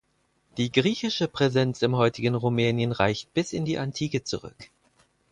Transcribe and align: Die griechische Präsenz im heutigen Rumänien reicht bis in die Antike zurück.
Die 0.57 0.71
griechische 0.71 1.27
Präsenz 1.27 1.83
im 1.83 1.95
heutigen 1.95 2.33
Rumänien 2.33 2.91
reicht 2.91 3.35
bis 3.35 3.53
in 3.53 3.65
die 3.65 3.77
Antike 3.77 4.23
zurück. 4.23 4.57